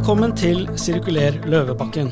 [0.00, 2.06] Velkommen til Sirkuler Løvebakken.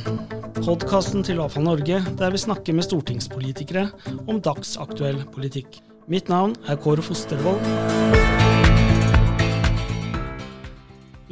[0.59, 3.87] Podkasten til Avfall Norge der vi snakker med stortingspolitikere
[4.29, 5.79] om dagsaktuell politikk.
[6.05, 7.63] Mitt navn er Kåre Fostervold.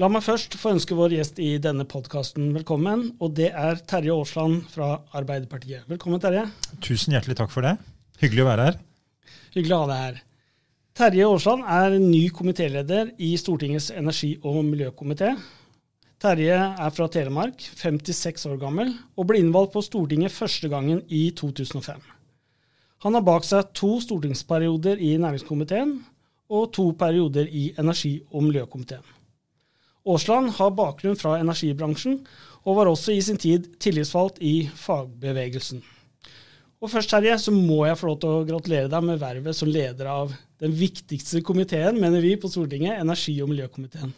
[0.00, 4.16] La meg først få ønske vår gjest i denne podkasten velkommen, og det er Terje
[4.16, 5.84] Aasland fra Arbeiderpartiet.
[5.92, 6.46] Velkommen, Terje.
[6.80, 7.74] Tusen hjertelig takk for det.
[8.24, 8.80] Hyggelig å være her.
[9.58, 10.24] Hyggelig å ha deg her.
[10.96, 15.34] Terje Aasland er ny komitéleder i Stortingets energi- og miljøkomité.
[16.26, 21.28] Terje er fra Telemark, 56 år gammel, og ble innvalgt på Stortinget første gangen i
[21.38, 22.00] 2005.
[23.04, 25.92] Han har bak seg to stortingsperioder i næringskomiteen
[26.50, 29.06] og to perioder i energi- og miljøkomiteen.
[30.06, 32.18] Aasland har bakgrunn fra energibransjen,
[32.66, 35.84] og var også i sin tid tillitsvalgt i fagbevegelsen.
[36.82, 39.70] Og først, Terje, så må jeg få lov til å gratulere deg med vervet som
[39.70, 44.14] leder av den viktigste komiteen, mener vi på Stortinget, energi- og miljøkomiteen.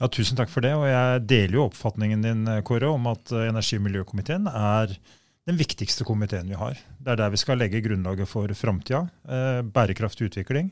[0.00, 0.74] Ja, Tusen takk for det.
[0.76, 4.96] og Jeg deler jo oppfatningen din Kåre, om at energi- og miljøkomiteen er
[5.44, 6.78] den viktigste komiteen vi har.
[7.04, 10.70] Det er der vi skal legge grunnlaget for framtida, eh, bærekraftig utvikling.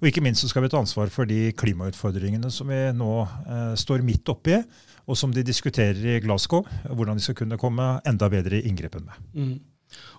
[0.00, 3.74] Og ikke minst så skal vi ta ansvar for de klimautfordringene som vi nå eh,
[3.76, 4.62] står midt oppi,
[5.04, 6.64] og som de diskuterer i Glasgow.
[6.88, 9.24] Hvordan de skal kunne komme enda bedre i inngrepen med.
[9.36, 9.54] Mm.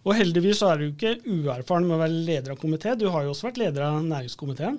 [0.06, 2.94] Og heldigvis så er du ikke uerfaren med å være leder av komité.
[2.96, 4.78] Du har jo også vært leder av næringskomiteen.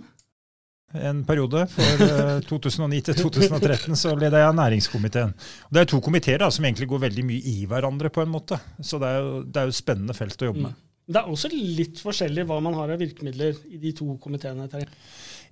[0.95, 1.67] En periode.
[1.73, 2.03] For
[2.51, 5.35] 2009 til 2013 så leda jeg næringskomiteen.
[5.71, 8.61] Det er to komiteer da, som egentlig går veldig mye i hverandre, på en måte.
[8.81, 10.77] Så det er jo, det er jo et spennende felt å jobbe med.
[10.77, 10.83] Mm.
[11.07, 14.67] Det er også litt forskjellig hva man har av virkemidler i de to komiteene.
[14.71, 14.89] Terje.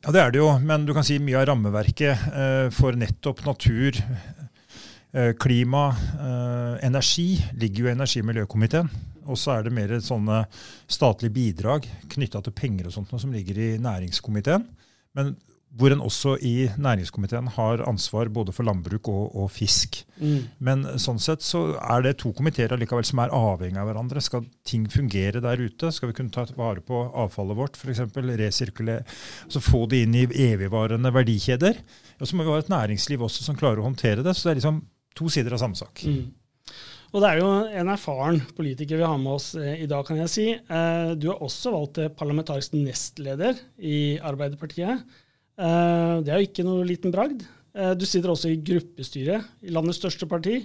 [0.04, 0.48] Ja, det er det jo.
[0.60, 4.00] Men du kan si mye av rammeverket eh, for nettopp natur,
[5.14, 7.28] eh, klima, eh, energi
[7.60, 8.90] ligger jo i energi- og miljøkomiteen.
[9.24, 10.42] Og så er det mer sånne
[10.90, 14.66] statlige bidrag knytta til penger og sånt som ligger i næringskomiteen.
[15.18, 15.34] Men
[15.74, 19.98] hvor en også i næringskomiteen har ansvar både for landbruk og, og fisk.
[20.20, 20.44] Mm.
[20.62, 24.22] Men sånn sett så er det to komiteer allikevel som er avhengig av hverandre.
[24.22, 28.04] Skal ting fungere der ute, skal vi kunne ta vare på avfallet vårt, f.eks.
[28.14, 29.02] resirkulere,
[29.50, 31.82] så få det inn i evigvarende verdikjeder.
[32.20, 34.36] Og så må vi ha et næringsliv også som klarer å håndtere det.
[34.36, 34.82] Så det er liksom
[35.18, 36.06] to sider av samme sak.
[36.06, 36.30] Mm.
[37.14, 40.18] Og det er jo en erfaren politiker vi har med oss eh, i dag, kan
[40.18, 40.46] jeg si.
[40.50, 45.04] Eh, du er også valgt til parlamentarisk nestleder i Arbeiderpartiet.
[45.54, 47.44] Eh, det er jo ikke noe liten bragd.
[47.70, 50.58] Eh, du sitter også i gruppestyret i landets største parti,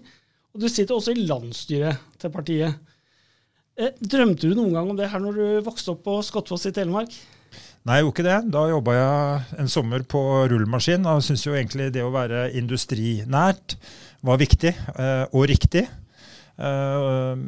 [0.50, 2.82] og du sitter også i landsstyret til partiet.
[3.78, 6.74] Eh, drømte du noen gang om det her når du vokste opp på Skottfoss i
[6.74, 7.14] Telemark?
[7.86, 8.40] Nei, jeg gjorde ikke det.
[8.58, 13.78] Da jobba jeg en sommer på rullemaskin, og syntes jo egentlig det å være industrinært
[14.26, 15.86] var viktig eh, og riktig.
[16.60, 17.40] Uh,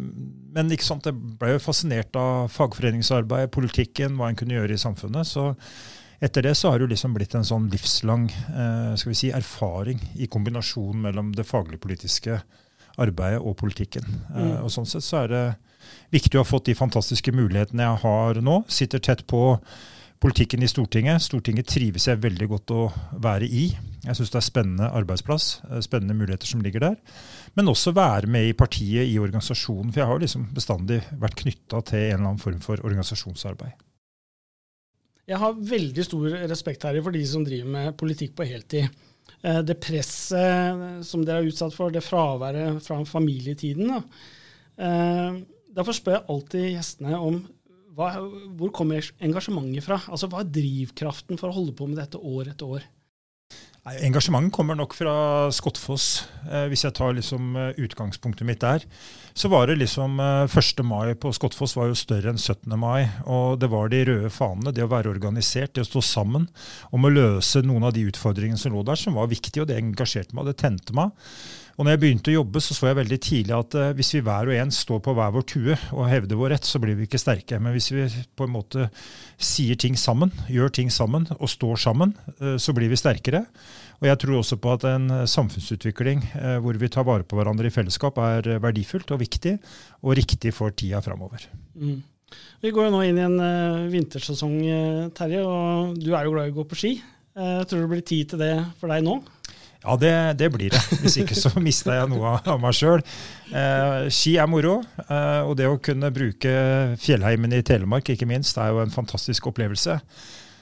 [0.56, 4.82] men ikke sant, jeg ble jo fascinert av fagforeningsarbeid, politikken, hva en kunne gjøre i
[4.82, 5.28] samfunnet.
[5.28, 5.50] Så
[6.24, 9.32] etter det så har det jo liksom blitt en sånn livslang uh, skal vi si,
[9.36, 12.40] erfaring i kombinasjon mellom det faglig-politiske
[13.02, 14.08] arbeidet og politikken.
[14.30, 14.58] Uh, Mm.
[14.64, 15.46] og Sånn sett så er det
[16.14, 18.62] viktig å ha fått de fantastiske mulighetene jeg har nå.
[18.72, 19.60] Sitter tett på
[20.22, 21.24] politikken i Stortinget.
[21.26, 22.82] Stortinget trives jeg veldig godt å
[23.24, 23.68] være i.
[24.06, 26.98] Jeg syns det er spennende arbeidsplass, eh, spennende muligheter som ligger der.
[27.56, 29.92] Men også være med i partiet, i organisasjonen.
[29.92, 33.74] For jeg har liksom bestandig vært knytta til en eller annen form for organisasjonsarbeid.
[35.28, 38.90] Jeg har veldig stor respekt her for de som driver med politikk på heltid.
[39.44, 43.88] Eh, Det presset som dere er utsatt for, det fraværet fra familietiden.
[43.88, 44.04] Da.
[44.78, 45.42] Eh,
[45.74, 47.48] Derfor spør jeg alltid gjestene om
[48.02, 48.10] hva,
[48.58, 50.00] hvor kommer engasjementet fra?
[50.10, 52.90] Altså Hva er drivkraften for å holde på med dette år etter år?
[53.82, 55.14] Engasjementet kommer nok fra
[55.50, 58.84] Skottfoss, eh, hvis jeg tar liksom eh, utgangspunktet mitt der.
[59.34, 60.84] Så var det liksom eh, 1.
[60.86, 62.70] mai på Skottfoss var jo større enn 17.
[62.78, 63.10] mai.
[63.26, 66.46] Og det var de røde fanene, det å være organisert, det å stå sammen
[66.94, 69.82] om å løse noen av de utfordringene som lå der, som var viktige, og det
[69.82, 71.18] engasjerte meg, og det tente meg.
[71.82, 74.20] Og når jeg begynte å jobbe, så så jeg veldig tidlig at eh, hvis vi
[74.22, 77.08] hver og en står på hver vår tue og hevder vår rett, så blir vi
[77.08, 77.58] ikke sterke.
[77.58, 78.04] Men hvis vi
[78.38, 78.86] på en måte
[79.42, 83.48] sier ting sammen, gjør ting sammen og står sammen, eh, så blir vi sterkere.
[83.98, 87.72] Og jeg tror også på at en samfunnsutvikling eh, hvor vi tar vare på hverandre
[87.72, 89.58] i fellesskap, er verdifullt og viktig,
[90.06, 91.50] og riktig for tida framover.
[91.74, 91.98] Mm.
[92.62, 94.54] Vi går jo nå inn i en uh, vintersesong,
[95.18, 96.94] Terje, og du er jo glad i å gå på ski.
[97.34, 99.18] Uh, tror du det blir tid til det for deg nå?
[99.82, 100.82] Ja, det, det, blir det.
[101.02, 103.02] Hvis ikke så mister jeg noe av meg sjøl.
[103.50, 106.52] Eh, ski er moro, eh, og det å kunne bruke
[107.02, 109.98] fjellheimen i Telemark ikke minst, er jo en fantastisk opplevelse.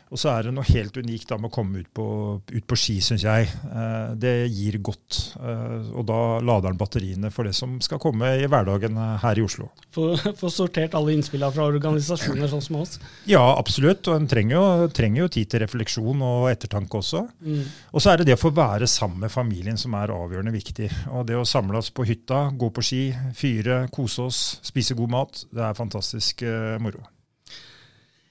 [0.09, 2.05] Og så er det noe helt unikt da med å komme ut på,
[2.41, 3.45] ut på ski, syns jeg.
[3.69, 5.19] Eh, det gir godt.
[5.37, 9.43] Eh, og da lader den batteriene for det som skal komme i hverdagen her i
[9.45, 9.69] Oslo.
[9.93, 12.97] Få sortert alle innspillene fra organisasjoner sånn som oss?
[13.29, 14.09] Ja, absolutt.
[14.09, 17.27] Og en trenger jo, trenger jo tid til refleksjon og ettertanke også.
[17.45, 17.61] Mm.
[17.93, 20.89] Og så er det det å få være sammen med familien som er avgjørende viktig.
[21.13, 23.03] Og det å samle oss på hytta, gå på ski,
[23.37, 26.45] fyre, kose oss, spise god mat, det er fantastisk
[26.81, 27.05] moro.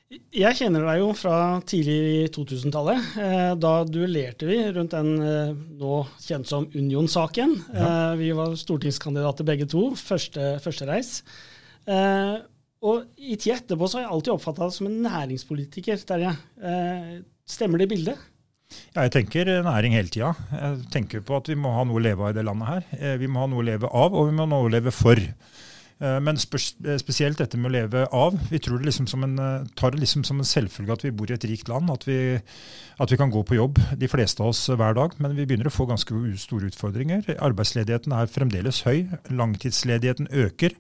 [0.09, 1.35] Jeg kjenner deg jo fra
[1.69, 3.09] tidlig 2000-tallet.
[3.21, 7.53] Eh, da duellerte vi rundt den eh, nå kjent som Union-saken.
[7.75, 7.89] Ja.
[7.89, 9.91] Eh, vi var stortingskandidater begge to.
[10.01, 11.13] Første, første reis.
[11.89, 16.33] Og i tida etterpå så har jeg alltid oppfatta deg som en næringspolitiker, Terje.
[17.49, 18.27] Stemmer det bildet?
[18.95, 20.35] Ja, jeg tenker næring hele tida.
[20.53, 23.17] Jeg tenker på at vi må ha noe å leve av i det landet her.
[23.21, 25.21] Vi må ha noe å leve av, og vi må ha noe å leve for.
[25.99, 28.39] Eh, men eh, spesielt dette med å leve av.
[28.53, 31.31] Vi tror det liksom en, eh, tar det liksom som en selvfølge at vi bor
[31.31, 31.91] i et rikt land.
[31.91, 32.39] At vi,
[32.99, 35.19] at vi, kan gå på jobb, de fleste av oss hver dag.
[35.19, 37.27] Men vi begynner å få ganske store utfordringer.
[37.43, 39.09] Arbeidsledigheten er fremdeles høy.
[39.31, 40.77] Langtidsledigheten øker.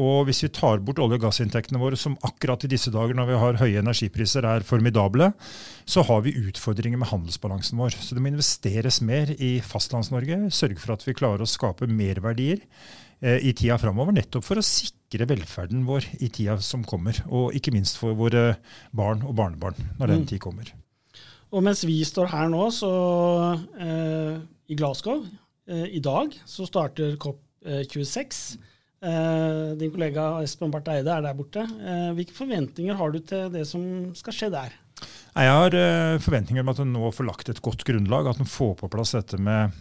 [0.00, 3.26] Og hvis vi tar bort olje- og gassinntektene våre, som akkurat i disse dager når
[3.28, 5.26] vi har høye energipriser er formidable,
[5.84, 7.98] så har vi utfordringer med handelsbalansen vår.
[8.00, 10.48] Så det må investeres mer i Fastlands-Norge.
[10.56, 12.64] Sørge for at vi klarer å skape merverdier
[13.18, 17.18] i tida framover, nettopp for å sikre velferden vår i tida som kommer.
[17.26, 18.52] Og ikke minst for våre
[18.94, 20.28] barn og barnebarn når den mm.
[20.30, 20.70] tid kommer.
[21.48, 22.90] Og mens vi står her nå, så
[23.80, 28.58] eh, i Glasgow eh, i dag, så starter COP26.
[28.98, 31.64] Eh, din kollega Espen Barth Eide er der borte.
[31.64, 33.82] Eh, hvilke forventninger har du til det som
[34.18, 34.76] skal skje der?
[35.38, 38.50] Jeg har eh, forventninger om at en nå får lagt et godt grunnlag, at en
[38.50, 39.76] får på plass dette med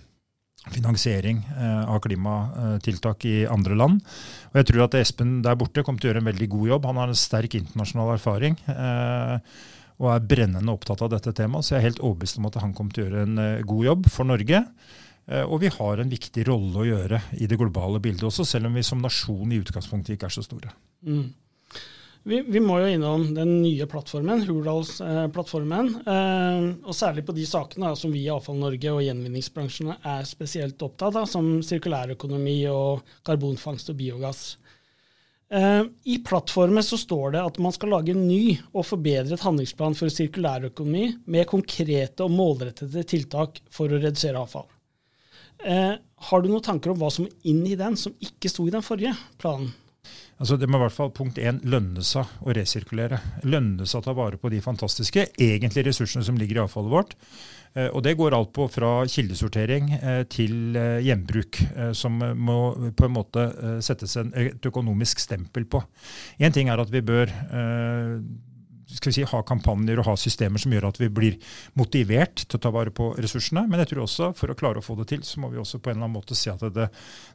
[0.74, 4.04] finansiering eh, av klimatiltak i andre land.
[4.52, 6.88] Og jeg tror at Espen der borte kommer til å gjøre en veldig god jobb.
[6.92, 9.58] Han har en sterk internasjonal erfaring eh,
[9.98, 11.66] og er brennende opptatt av dette temaet.
[11.66, 13.90] Så jeg er helt overbevist om at han kommer til å gjøre en eh, god
[13.92, 14.64] jobb for Norge.
[15.28, 18.78] Og vi har en viktig rolle å gjøre i det globale bildet også, selv om
[18.80, 20.72] vi som nasjon i utgangspunktet ikke er så store.
[21.04, 21.26] Mm.
[22.28, 25.94] Vi, vi, må jo innom den nye plattformen, Hurdalsplattformen.
[26.04, 30.84] Eh, og særlig på de sakene som vi i Avfall Norge og gjenvinningsbransjen er spesielt
[30.84, 34.42] opptatt av, som sirkulærøkonomi og karbonfangst og biogass.
[35.48, 39.96] Eh, I plattformen så står det at man skal lage en ny og forbedret handlingsplan
[39.96, 44.68] for sirkulærøkonomi med konkrete og målrettede tiltak for å redusere avfall.
[45.64, 48.68] Eh, har du noen tanker om hva som er inn i den, som ikke sto
[48.68, 49.72] i den forrige planen?
[50.38, 53.20] Altså Det må i hvert fall punkt én lønne seg å resirkulere.
[53.50, 57.16] Lønne seg å ta vare på de fantastiske egentlige ressursene som ligger i avfallet vårt.
[57.74, 62.60] Eh, og Det går alt på fra kildesortering eh, til hjembruk, gjenbruk, som må
[62.98, 63.48] på en måte
[63.86, 65.82] settes et økonomisk stempel på.
[66.38, 67.34] Én ting er at vi bør
[68.88, 71.38] skal vi si, ha kampanjer og ha systemer som gjør at vi blir
[71.80, 73.66] motivert til å ta vare på ressursene.
[73.68, 75.82] Men jeg tror også for å klare å få det til, så må vi også
[75.82, 76.90] på en eller annen måte se at det,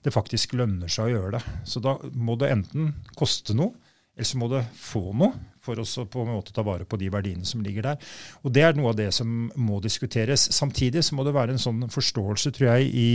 [0.05, 1.43] det faktisk lønner seg å gjøre det.
[1.69, 3.75] Så da må det enten koste noe,
[4.13, 5.33] eller så må det få noe
[5.63, 8.15] for å på en måte ta vare på de verdiene som ligger der.
[8.43, 10.49] Og Det er noe av det som må diskuteres.
[10.53, 13.09] Samtidig så må det være en sånn forståelse, tror jeg, i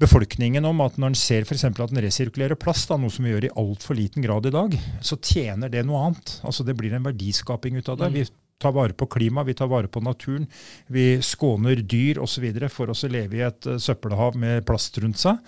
[0.00, 1.66] befolkningen om at når en ser f.eks.
[1.68, 4.76] at en resirkulerer plast, da, noe som vi gjør i altfor liten grad i dag,
[5.04, 6.38] så tjener det noe annet.
[6.46, 8.10] Altså Det blir en verdiskaping ut av det.
[8.10, 8.16] Mm.
[8.16, 8.24] Vi
[8.60, 10.46] tar vare på klima, vi tar vare på naturen.
[10.86, 12.46] Vi skåner dyr osv.
[12.68, 15.38] for oss å leve i et uh, søppelhav med plast rundt seg.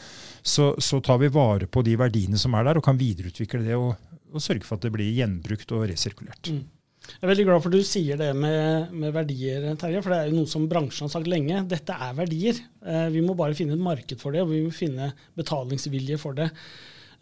[0.43, 3.77] Så, så, tar vi vare på de verdiene som er der, og kan videreutvikle det
[3.77, 3.97] og,
[4.33, 6.53] og sørge for at det blir gjenbrukt og resirkulert.
[6.53, 6.65] Mm.
[7.03, 10.03] Jeg er veldig glad for at du sier det med, med, verdier, Terje.
[10.03, 11.65] For det er jo noe som bransjen har sagt lenge.
[11.71, 12.59] Dette er verdier.
[12.87, 16.39] Eh, vi må bare finne et marked for det, og vi må finne betalingsvilje for
[16.39, 16.51] det.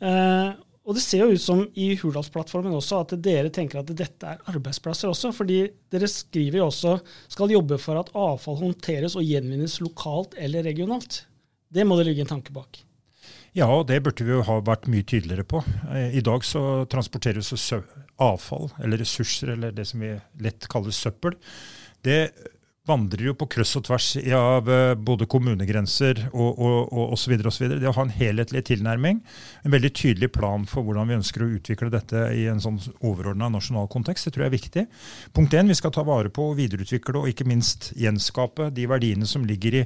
[0.01, 0.51] Eh,
[0.89, 4.41] og det ser jo ut som i Hurdalsplattformen også at dere tenker at dette er
[4.51, 5.33] arbeidsplasser også.
[5.37, 6.97] fordi dere skriver jo også
[7.31, 11.25] skal jobbe for at avfall håndteres og gjenvinnes lokalt eller regionalt.
[11.71, 12.81] Det må det ligge en tanke bak.
[13.55, 15.61] Ja, og det burde vi jo ha vært mye tydeligere på.
[15.91, 17.51] Eh, I dag så transporteres
[18.21, 21.37] avfall, eller ressurser, eller det som vi lett kaller søppel.
[22.05, 22.19] Det
[22.89, 26.61] vandrer jo på kryss og tvers av eh, både kommunegrenser og
[27.13, 27.35] osv.
[27.37, 29.21] Det å ha en helhetlig tilnærming,
[29.65, 33.51] en veldig tydelig plan for hvordan vi ønsker å utvikle dette i en sånn overordna
[33.53, 34.85] nasjonal kontekst, det tror jeg er viktig.
[35.37, 39.45] Punkt én, vi skal ta vare på, videreutvikle og ikke minst gjenskape de verdiene som
[39.47, 39.85] ligger i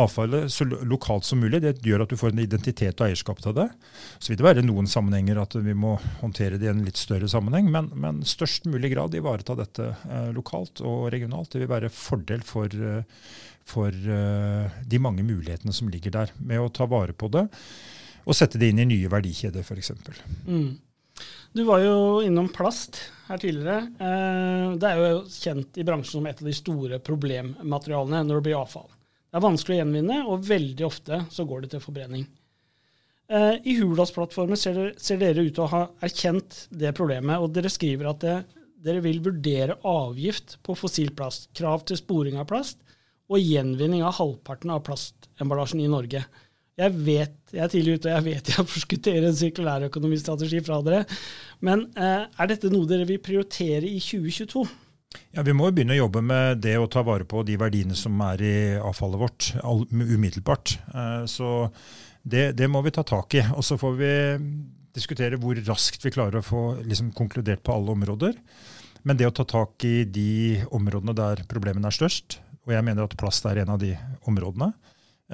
[0.00, 1.62] avfallet så lokalt som mulig.
[1.64, 3.70] Det gjør at du får en identitet og eierskap til det.
[4.18, 7.30] Så vil det være noen sammenhenger at vi må håndtere det i en litt større
[7.30, 11.54] sammenheng, men, men størst mulig grad ivareta dette eh, lokalt og regionalt.
[11.54, 13.04] Det vil være fordel for, eh,
[13.64, 17.46] for eh, de mange mulighetene som ligger der, med å ta vare på det
[18.24, 19.90] og sette det inn i nye verdikjeder f.eks.
[20.48, 20.78] Mm.
[21.54, 23.10] Du var jo innom plast.
[23.28, 23.90] her tidligere.
[24.00, 28.46] Eh, det er jo kjent i bransjen som et av de store problemmaterialene når det
[28.48, 28.88] blir avfall.
[28.88, 32.26] Det er vanskelig å gjenvinne, og veldig ofte så går det til forbrenning.
[33.34, 38.10] I Hurdalsplattformen ser, ser, dere ut til å ha erkjent det problemet, og dere skriver
[38.12, 38.34] at det,
[38.84, 42.80] dere vil vurdere avgift på fossil plast, krav til sporing av plast
[43.32, 46.24] og gjenvinning av halvparten av plastemballasjen i Norge.
[46.74, 51.04] Jeg vet, jeg er tidlig ute, og jeg vet jeg forskutterer en sirkulærøkonomistrategi fra dere.
[51.64, 54.64] Men eh, er dette noe dere vil prioritere i 2022?
[55.34, 57.94] Ja, Vi må jo begynne å jobbe med det å ta vare på de verdiene
[57.98, 59.50] som er i avfallet vårt,
[59.94, 60.76] umiddelbart.
[60.90, 61.70] Eh, så
[62.22, 63.44] det, det, må vi ta tak i.
[63.54, 64.12] Og så får vi
[64.94, 68.34] diskutere hvor raskt vi klarer å få liksom, konkludert på alle områder.
[69.04, 73.04] Men det å ta tak i de områdene der problemene er størst, og jeg mener
[73.04, 73.92] at plast er en av de
[74.28, 74.72] områdene,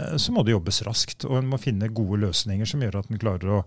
[0.00, 1.26] Eh, så må det jobbes raskt.
[1.28, 3.60] Og en må finne gode løsninger som gjør at en klarer å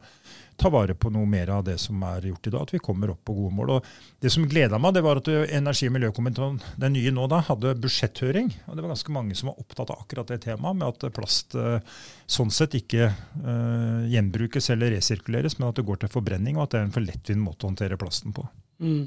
[0.60, 2.66] ta vare på noe mer av det som er gjort i dag.
[2.68, 3.74] At vi kommer opp på gode mål.
[3.78, 3.88] Og
[4.24, 7.76] det som gleda meg, det var at energi- og miljøkomiteen, den nye nå da, hadde
[7.84, 8.52] budsjetthøring.
[8.68, 11.58] Og det var ganske mange som var opptatt av akkurat det temaet, med at plast
[11.60, 11.82] eh,
[12.30, 16.74] sånn sett ikke uh, gjenbrukes eller resirkuleres, men at det går til forbrenning, og at
[16.74, 18.46] det er en for lettvint måte å håndtere plasten på.
[18.84, 19.04] Mm.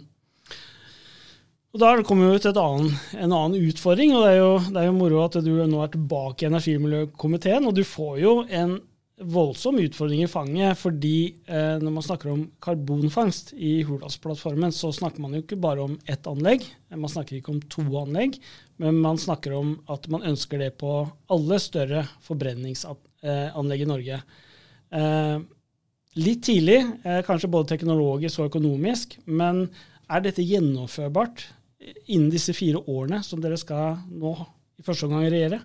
[1.76, 4.14] Og Da kommer vi til annen, en annen utfordring.
[4.16, 7.66] og det er, jo, det er, jo, moro at du nå er tilbake i energimiljøkomiteen.
[7.68, 7.74] og.
[7.76, 8.78] Du får jo en
[9.20, 10.78] voldsom utfordring i fanget.
[10.80, 15.84] fordi eh, når man snakker om karbonfangst i Hurdalsplattformen, så snakker man jo ikke bare
[15.84, 16.64] om ett anlegg.
[16.96, 18.38] Man snakker ikke om to anlegg,
[18.80, 20.94] men man snakker om at man ønsker det på
[21.28, 24.22] alle større forbrenningsanlegg i Norge.
[24.96, 25.36] Eh,
[26.24, 29.66] litt tidlig, eh, kanskje både teknologisk og økonomisk, men
[30.08, 31.44] er dette gjennomførbart?
[32.06, 34.36] Innen disse fire årene som dere skal nå
[34.76, 35.60] i første omgang regjere?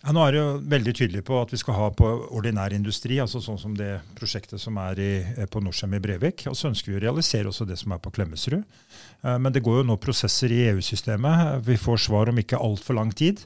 [0.00, 3.18] Ja, nå er det jo veldig tydelig på at vi skal ha på ordinær industri,
[3.20, 5.10] altså sånn som det prosjektet som er i,
[5.52, 6.46] på Norcem i Brevik.
[6.48, 8.62] Og så ønsker vi å realisere også det som er på Klemetsrud.
[8.64, 11.60] Eh, men det går jo nå prosesser i EU-systemet.
[11.68, 13.44] Vi får svar om ikke altfor lang tid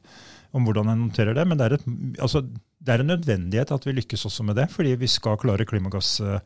[0.54, 1.48] om hvordan en noterer det.
[1.50, 1.90] Men det er, et,
[2.22, 5.66] altså, det er en nødvendighet at vi lykkes også med det, fordi vi skal klare
[5.66, 6.40] klimagass Eh,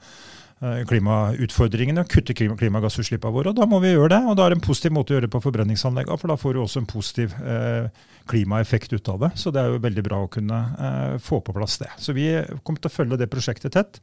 [0.58, 3.52] klimautfordringene og kutte klimagassutslippene våre.
[3.52, 4.20] og Da må vi gjøre det.
[4.26, 6.56] og Da er det en positiv måte å gjøre det på forbrenningsanleggene, for da får
[6.56, 7.86] du også en positiv eh,
[8.28, 9.30] klimaeffekt ut av det.
[9.38, 11.92] Så det er jo veldig bra å kunne eh, få på plass det.
[12.02, 12.26] Så vi
[12.66, 14.02] kommer til å følge det prosjektet tett.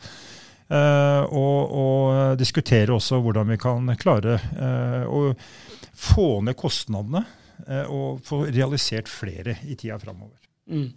[0.65, 5.35] Eh, og, og, diskutere også hvordan vi kan klare eh, å
[5.93, 7.21] få ned kostnadene
[7.67, 10.39] eh, og få realisert flere i tida framover.
[10.71, 10.89] Mm.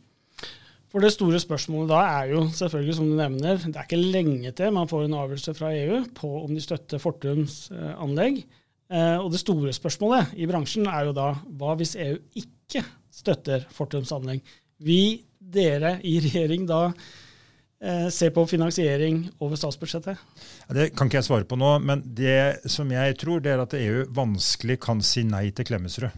[0.88, 4.52] For det store spørsmålet da er jo selvfølgelig, som du nevner, det er ikke lenge
[4.56, 8.40] til man får en avgjørelse fra EU på om de støtter Fortums eh, anlegg.
[8.88, 13.66] Eh, og det store spørsmålet i bransjen er jo da hva hvis EU ikke støtter
[13.74, 14.40] Fortums anlegg?
[14.80, 20.24] Vil dere i regjering da eh, se på finansiering over statsbudsjettet?
[20.72, 23.76] Det kan ikke jeg svare på nå, men det som jeg tror, det er at
[23.76, 26.16] EU vanskelig kan si nei til Klemetsrud.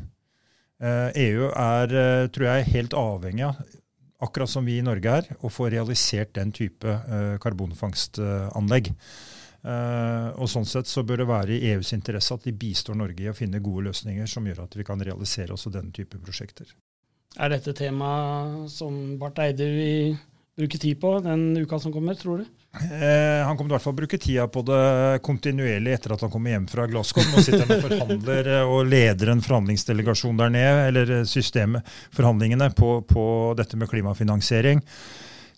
[0.81, 1.91] EU er,
[2.33, 3.59] tror jeg, helt avhengig av
[4.21, 8.93] akkurat som vi i Norge er, å få realisert den type uh, karbonfangstanlegg.
[9.61, 13.27] Uh, og Sånn sett så bør det være i EUs interesse at de bistår Norge
[13.27, 16.71] i å finne gode løsninger som gjør at vi kan realisere også denne type prosjekter.
[17.39, 18.11] Er dette tema
[18.73, 20.17] som Barth Eide vil
[20.61, 22.49] bruke tid på den uka som kommer, tror du?
[22.79, 26.55] Eh, han kommer i hvert fall bruke tida på det kontinuerlig etter at han kommer
[26.55, 27.25] hjem fra Glasgow.
[27.33, 32.71] Nå sitter han og forhandler eh, og leder en forhandlingsdelegasjon der nede, eller systemet, systemforhandlingene
[32.77, 33.25] på, på
[33.59, 34.85] dette med klimafinansiering.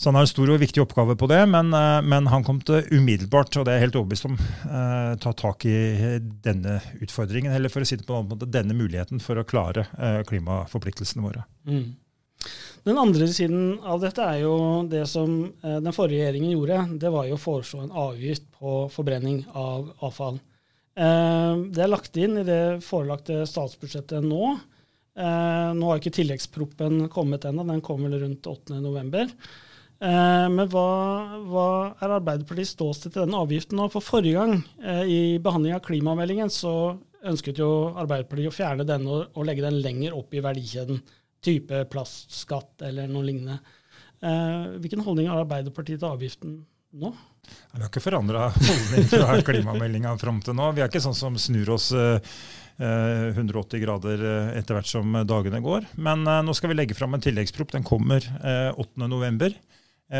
[0.03, 2.67] Så han har en stor og viktig oppgave på det, men, eh, men han kommer
[2.67, 7.53] til umiddelbart, og det er jeg helt overbevist om, eh, ta tak i denne utfordringen,
[7.53, 10.23] eller for å si det på en annen måte, denne muligheten for å klare eh,
[10.27, 11.45] klimaforpliktelsene våre.
[11.69, 11.95] Mm.
[12.83, 14.55] Den andre siden av dette er jo
[14.91, 16.81] det som eh, den forrige regjeringen gjorde.
[16.99, 20.41] Det var jo å foreslå en avgift på forbrenning av avfall.
[20.99, 24.57] Eh, det er lagt inn i det forelagte statsbudsjettet nå.
[25.15, 29.37] Eh, nå har ikke tilleggsproppen kommet ennå, den kommer vel rundt 8.11.
[30.03, 30.89] Men hva,
[31.47, 31.65] hva,
[32.03, 33.85] er Arbeiderpartiets ståsted til denne avgiften nå?
[33.93, 34.57] For forrige gang,
[35.07, 40.17] i behandling av klimameldingen, så ønsket jo Arbeiderpartiet å fjerne denne og, legge den lenger
[40.19, 40.99] opp i verdikjeden
[41.43, 43.59] type plastskatt eller noe lignende.
[44.23, 46.57] Eh, hvilken holdning har Arbeiderpartiet til avgiften
[47.03, 47.13] nå?
[47.73, 50.71] Vi har ikke forandra holdning fra klimameldinga fram til nå.
[50.77, 52.21] Vi er ikke sånn som snur oss eh,
[52.83, 55.91] 180 eh, grader eh, etter hvert som dagene går.
[56.03, 57.73] Men eh, nå skal vi legge fram en tilleggsprop.
[57.75, 59.59] Den kommer 8.11.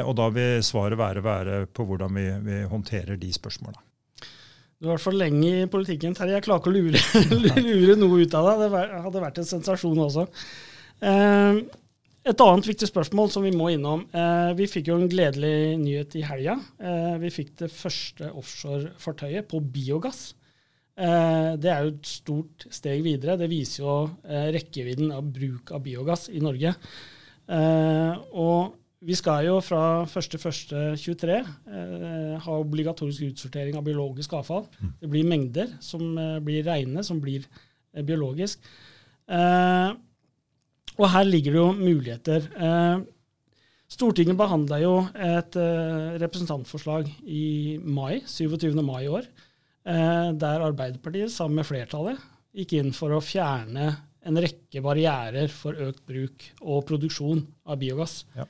[0.03, 3.77] Og da vil svaret være, være på hvordan vi, vi håndterer de spørsmåla.
[4.81, 6.39] Du har hvert for lenge i politikken, Terje.
[6.39, 8.63] Jeg klarer ikke å lure, lure noe ut av deg.
[8.73, 10.25] Det hadde vært en sensasjon også.
[11.03, 11.63] Eh,
[12.23, 14.05] et annet viktig spørsmål som vi må innom.
[14.15, 16.55] Eh, vi fikk jo en gledelig nyhet i helga.
[16.79, 20.35] Eh, vi fikk det første offshore-fartøyet på biogass.
[20.95, 23.35] Eh, det er jo et stort steg videre.
[23.41, 23.97] Det viser jo
[24.55, 26.77] rekkevidden av bruk av biogass i Norge.
[27.51, 34.69] Eh, og vi skal jo fra 1.1.23 eh, ha obligatorisk utsortering av biologisk avfall.
[34.79, 34.95] Mm.
[35.03, 36.07] Det blir mengder som
[36.47, 37.51] blir reine, som blir
[38.07, 38.63] biologisk.
[39.27, 39.91] Eh,
[41.03, 42.47] og her ligger det jo muligheter.
[42.55, 43.03] Eh,
[43.93, 48.71] Stortinget behandla jo et eh, representantforslag i mai, 27.
[48.81, 49.27] mai i år,
[49.83, 52.21] der Arbeiderpartiet sammen med flertallet
[52.55, 53.89] gikk inn for å fjerne
[54.23, 58.21] en rekke barrierer for økt bruk og produksjon av biogass.
[58.37, 58.47] Ja.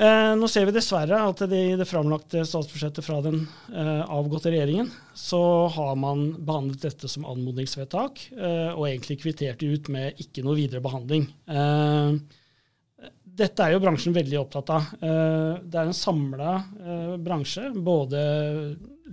[0.00, 4.48] Eh, nå ser vi dessverre at det i det framlagte statsbudsjettet fra den eh, avgåtte
[4.48, 10.22] regjeringen, så har man behandlet dette som anmodningsvedtak, eh, og egentlig kvittert det ut med
[10.24, 11.26] ikke noe videre behandling.
[11.52, 13.10] Eh,
[13.42, 14.88] dette er jo bransjen veldig opptatt av.
[15.04, 18.24] Eh, det er en samla eh, bransje, både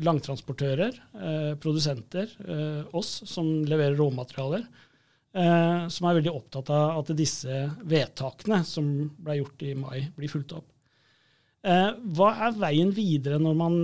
[0.08, 0.96] langtransportører,
[1.58, 2.30] produsenter,
[2.94, 4.62] oss som leverer råmaterialer,
[5.34, 10.54] som er veldig opptatt av at disse vedtakene som ble gjort i mai, blir fulgt
[10.54, 10.70] opp.
[11.68, 13.78] Eh, hva er veien videre når man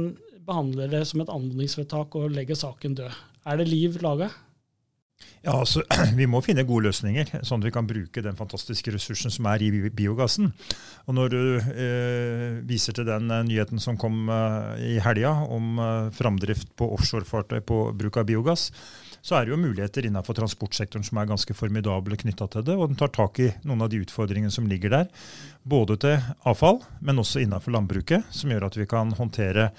[0.48, 3.22] behandler det som et anmodningsvedtak og legger saken død?
[3.44, 4.30] Er det liv laga?
[5.44, 5.84] Ja, altså,
[6.20, 9.64] Vi må finne gode løsninger, sånn at vi kan bruke den fantastiske ressursen som er
[9.66, 10.54] i biogassen.
[11.08, 15.80] Og Når du eh, viser til den eh, nyheten som kom eh, i helga om
[15.84, 18.70] eh, framdrift på offshorefartøy på bruk av biogass,
[19.24, 22.76] så er det jo muligheter innenfor transportsektoren som er ganske formidable knytta til det.
[22.76, 25.30] Og den tar tak i noen av de utfordringene som ligger der.
[25.64, 29.72] Både til avfall, men også innenfor landbruket, som gjør at vi kan håndtere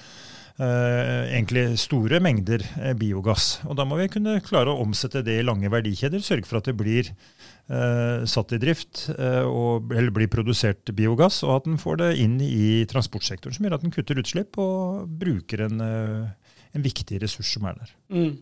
[0.54, 3.56] Uh, egentlig store mengder uh, biogass.
[3.66, 6.68] Og Da må vi kunne klare å omsette det i lange verdikjeder, sørge for at
[6.70, 11.98] det blir uh, satt i drift og, eller blir produsert biogass, og at en får
[12.04, 17.18] det inn i transportsektoren, som gjør at en kutter utslipp og bruker en, en viktig
[17.24, 17.96] ressurs som er der.
[18.14, 18.36] Mm.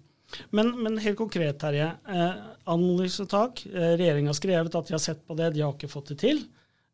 [0.50, 1.90] Men, men, helt konkret, Terje.
[2.08, 2.40] Eh,
[2.72, 3.64] Anmodningsvedtak.
[3.70, 6.18] Eh, Regjeringa har skrevet at de har sett på det, de har ikke fått det
[6.24, 6.44] til.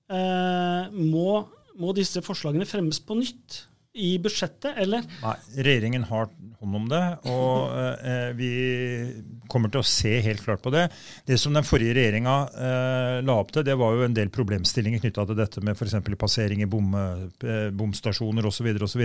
[0.08, 1.42] Eh, må,
[1.78, 3.64] må, disse forslagene fremmes på nytt
[3.98, 5.04] i budsjettet, eller?
[5.22, 6.28] Nei, regjeringen har
[6.58, 7.72] hånd om det, og
[8.06, 8.50] eh, vi
[9.50, 10.86] kommer til å se helt klart på det.
[11.26, 15.02] Det som den forrige regjeringa eh, la opp til, det var jo en del problemstillinger
[15.02, 15.98] knytta til dette med f.eks.
[16.20, 18.70] passering i bom, eh, bomstasjoner osv.
[18.86, 19.04] osv.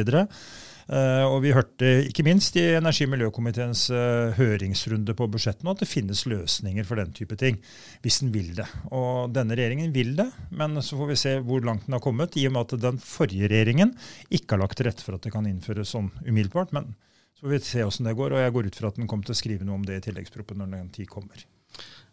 [0.84, 5.72] Uh, og vi hørte ikke minst i energi- og miljøkomiteens uh, høringsrunde på budsjettet nå
[5.76, 7.62] at det finnes løsninger for den type ting,
[8.04, 8.67] hvis den vil det.
[8.91, 12.36] Og denne regjeringen vil det, men så får vi se hvor langt den har kommet,
[12.36, 13.96] i og med at den forrige regjeringen
[14.30, 16.76] ikke har lagt til rette for at det kan innføres sånn umiddelbart.
[16.76, 16.91] Men
[17.38, 19.28] så får vi se hvordan det går, og jeg går ut fra at den kommer
[19.28, 21.48] til å skrive noe om det i tilleggsproppen når den tid kommer.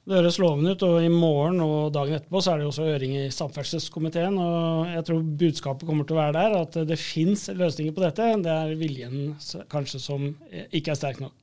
[0.09, 0.83] Det høres lovende ut.
[0.87, 4.39] og I morgen og dagen etterpå så er det også høring i samferdselskomiteen.
[4.41, 8.31] og Jeg tror budskapet kommer til å være der, at det fins løsninger på dette.
[8.41, 9.37] Det er viljen
[9.71, 10.27] kanskje som
[10.73, 11.37] ikke er sterk nok.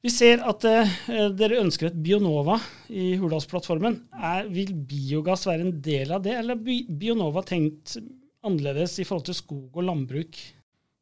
[0.00, 0.92] Vi ser at eh,
[1.36, 2.56] dere ønsker et Bionova
[2.88, 3.98] i Hurdalsplattformen.
[4.48, 7.98] Vil biogass være en del av det, eller er Bionova tenkt
[8.46, 10.40] annerledes i forhold til skog og landbruk?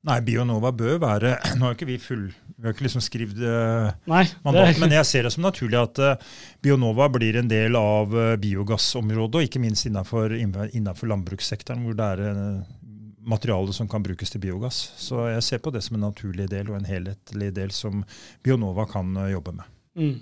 [0.07, 3.91] Nei, Bionova bør være Nå har ikke vi full Vi har ikke liksom skrevet uh,
[4.07, 8.37] mandat, men jeg ser det som naturlig at uh, Bionova blir en del av uh,
[8.41, 12.33] biogassområdet, og ikke minst innenfor, innenfor landbrukssektoren, hvor det er
[13.29, 14.81] materiale som kan brukes til biogass.
[14.99, 18.03] Så jeg ser på det som en naturlig del og en helhetlig del som
[18.43, 19.71] Bionova kan jobbe med.
[19.99, 20.17] Mm.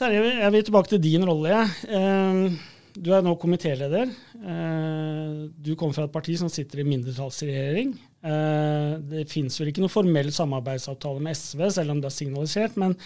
[0.00, 1.56] Terje, jeg vil tilbake til din rolle.
[1.84, 2.52] Eh,
[2.94, 4.10] du er nå komitéleder.
[4.36, 7.92] Eh, du kommer fra et parti som sitter i mindretallsregjering.
[8.26, 12.78] Eh, det finnes vel ikke noe formell samarbeidsavtale med SV, selv om det er signalisert.
[12.80, 12.96] Men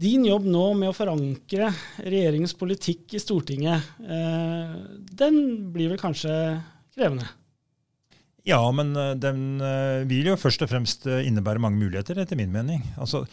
[0.00, 1.70] din jobb nå med å forankre
[2.06, 4.74] regjeringens politikk i Stortinget, eh,
[5.22, 6.34] den blir vel kanskje
[6.96, 7.28] krevende?
[8.48, 9.60] Ja, men den
[10.08, 12.80] vil jo først og fremst innebære mange muligheter, etter min mening.
[12.96, 13.26] Altså,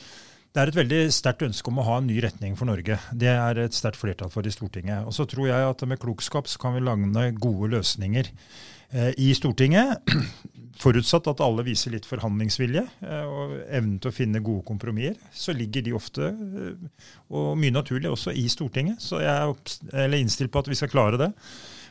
[0.56, 2.98] det er et veldig sterkt ønske om å ha en ny retning for Norge.
[3.14, 5.06] Det er et sterkt flertall for i Stortinget.
[5.06, 9.34] Og så tror jeg at med klokskap så kan vi lagne gode løsninger eh, i
[9.38, 10.02] Stortinget.
[10.82, 15.18] Forutsatt at alle viser litt forhandlingsvilje eh, og evnen til å finne gode kompromisser.
[15.34, 19.04] Så ligger de ofte, eh, og mye naturlig, også i Stortinget.
[19.04, 19.58] Så jeg
[19.94, 21.34] er innstilt på at vi skal klare det.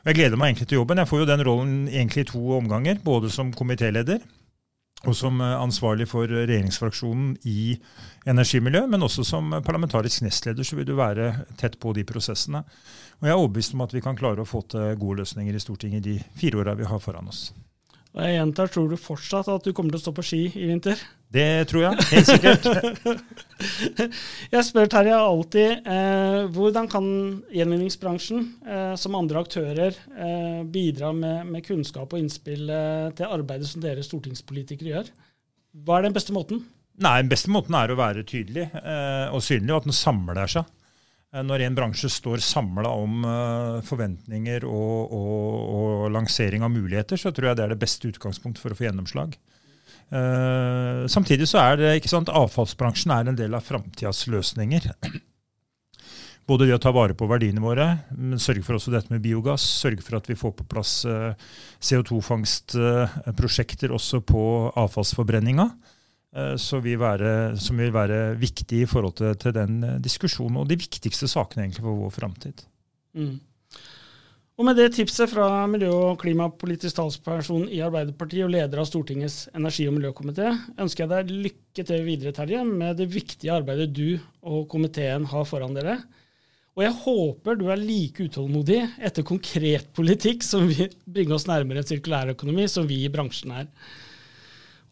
[0.07, 1.03] Og jeg gleder meg egentlig til jobben.
[1.03, 2.99] Jeg får jo den rollen egentlig i to omganger.
[3.05, 4.23] Både som komitéleder
[5.05, 7.77] og som eh, ansvarlig for regjeringsfraksjonen i
[8.27, 12.65] energimiljø, men også som parlamentarisk nestleder så vil du være tett på de prosessene.
[13.21, 15.63] Og Jeg er overbevist om at vi kan klare å få til gode løsninger i
[15.63, 17.51] Stortinget de fire åra vi har foran oss.
[18.16, 20.68] Og jeg gjentar, tror du fortsatt at du kommer til å stå på ski i
[20.70, 21.00] vinter?
[21.37, 22.68] Det tror jeg, helt sikkert.
[24.55, 27.09] jeg spør Terje alltid eh, hvordan kan
[27.52, 33.68] gjenvinningsbransjen, eh, som andre aktører, eh, bidra med, med, kunnskap og innspill eh, til arbeidet
[33.68, 35.12] som dere stortingspolitikere gjør?
[35.85, 36.64] Hva er den beste måten?
[36.96, 40.48] Nei, Den beste måten er å være tydelig eh, og synlig, og at den samler
[40.48, 40.72] seg.
[41.37, 47.16] Eh, når en bransje står samla om eh, forventninger og, og, og, lansering av muligheter,
[47.20, 49.31] så tror jeg det er det beste utgangspunkt for å få gjennomslag.
[50.07, 54.83] Uh, samtidig så er det ikke sant, avfallsbransjen er en del av framtidas løsninger.
[56.46, 58.07] Både det å ta vare på verdiene våre,
[58.38, 59.64] sørge for også dette med biogass.
[59.83, 61.35] Sørge for at vi får på plass eh,
[61.83, 65.66] CO2-fangstprosjekter også på avfallsforbrenninga.
[66.37, 71.64] Eh, som vil, være, viktig i forhold til, til, den diskusjonen, og de viktigste sakene
[71.64, 72.64] egentlig for vår framtid.
[73.16, 73.38] Mm.
[74.57, 79.51] Og med det tipset fra miljø- og klimapolitisk talsperson i Arbeiderpartiet og leder av Stortingets
[79.57, 84.18] energi- og miljøkomité, ønsker jeg deg lykke til videre, Terje, med det viktige arbeidet du
[84.44, 85.99] og komiteen har foran dere.
[86.77, 91.81] Og jeg håper du er like utålmodig etter konkret politikk som vil bringe oss nærmere
[91.81, 93.70] en sirkulærøkonomi, som vi i bransjen er.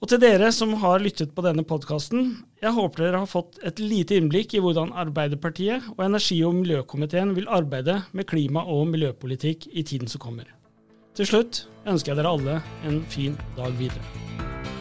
[0.05, 2.27] Og til dere som har lyttet på denne podkasten,
[2.61, 7.33] jeg håper dere har fått et lite innblikk i hvordan Arbeiderpartiet og energi- og miljøkomiteen
[7.33, 10.53] vil arbeide med klima- og miljøpolitikk i tiden som kommer.
[11.17, 14.73] Til slutt ønsker jeg dere alle en fin dag videre.